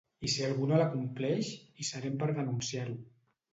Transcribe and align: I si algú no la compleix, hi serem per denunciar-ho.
I 0.27 0.29
si 0.35 0.45
algú 0.45 0.69
no 0.71 0.79
la 0.81 0.87
compleix, 0.93 1.51
hi 1.83 1.87
serem 1.91 2.19
per 2.25 2.33
denunciar-ho. 2.41 3.01